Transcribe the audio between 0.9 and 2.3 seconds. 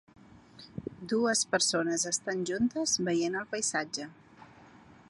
Dues persones